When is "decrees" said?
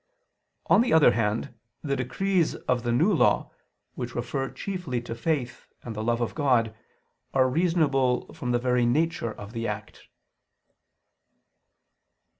1.95-2.55